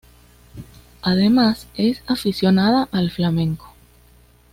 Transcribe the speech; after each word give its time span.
Además, 1.03 1.67
es 1.77 2.01
aficionada 2.07 2.89
al 2.91 3.11
flamenco. 3.11 3.75